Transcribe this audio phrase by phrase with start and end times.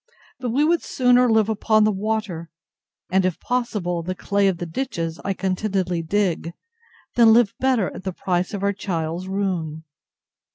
[0.39, 2.49] But we would sooner live upon the water,
[3.11, 6.53] and, if possible, the clay of the ditches I contentedly dig,
[7.13, 9.83] than live better at the price of our child's ruin.